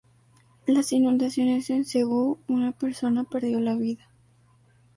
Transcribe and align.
Las 0.65 0.91
inundaciones 0.93 1.69
en 1.69 1.85
Cebú 1.85 2.39
una 2.47 2.71
persona 2.71 3.23
perdió 3.23 3.59
la 3.59 3.75
vida. 3.75 4.09